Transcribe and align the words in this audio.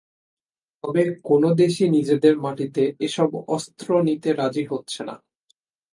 তবে 0.83 1.01
কোনো 1.23 1.49
দেশই 1.53 1.87
নিজেদের 1.89 2.35
মাটিতে 2.39 2.83
এসব 2.99 3.29
অস্ত্র 3.47 3.87
নিতে 4.03 4.29
রাজি 4.33 4.63
হচ্ছে 4.65 5.01
না। 5.03 5.15